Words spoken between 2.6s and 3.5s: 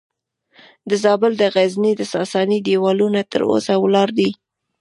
دیوالونه تر